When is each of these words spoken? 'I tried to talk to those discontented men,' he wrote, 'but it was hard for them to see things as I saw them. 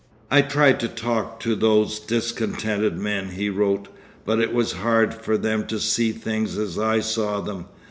'I 0.31 0.41
tried 0.41 0.79
to 0.79 0.87
talk 0.87 1.39
to 1.41 1.53
those 1.55 1.99
discontented 1.99 2.97
men,' 2.97 3.29
he 3.33 3.51
wrote, 3.51 3.87
'but 4.25 4.39
it 4.39 4.51
was 4.51 4.71
hard 4.71 5.13
for 5.13 5.37
them 5.37 5.67
to 5.67 5.79
see 5.79 6.11
things 6.11 6.57
as 6.57 6.79
I 6.79 7.01
saw 7.01 7.39
them. 7.39 7.65